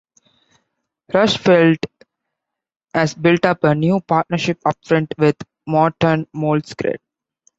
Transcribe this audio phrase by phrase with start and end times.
[1.11, 1.85] Rushfeldt
[2.95, 5.35] has built up a new partnership upfront with
[5.67, 6.97] Morten Moldskred.